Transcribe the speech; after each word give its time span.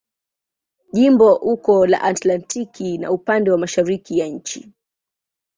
Jimbo 0.93 1.35
uko 1.35 1.85
la 1.87 2.01
Atlantiki 2.01 2.97
na 2.97 3.11
upande 3.11 3.51
wa 3.51 3.57
mashariki 3.57 4.17
ya 4.19 4.27
nchi. 4.27 4.73